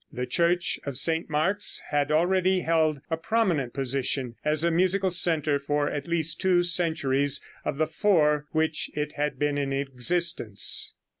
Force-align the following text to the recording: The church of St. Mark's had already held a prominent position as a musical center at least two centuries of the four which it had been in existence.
The 0.11 0.25
church 0.25 0.79
of 0.83 0.97
St. 0.97 1.29
Mark's 1.29 1.79
had 1.91 2.11
already 2.11 2.61
held 2.61 3.01
a 3.11 3.17
prominent 3.17 3.71
position 3.71 4.33
as 4.43 4.63
a 4.63 4.71
musical 4.71 5.11
center 5.11 5.61
at 5.91 6.07
least 6.07 6.41
two 6.41 6.63
centuries 6.63 7.39
of 7.63 7.77
the 7.77 7.85
four 7.85 8.47
which 8.51 8.89
it 8.95 9.11
had 9.11 9.37
been 9.37 9.59
in 9.59 9.71
existence. 9.71 10.95